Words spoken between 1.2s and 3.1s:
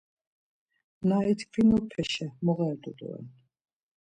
itkvinupeşe moğerdu